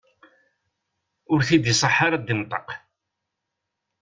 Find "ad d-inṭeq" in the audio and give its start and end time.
2.17-2.69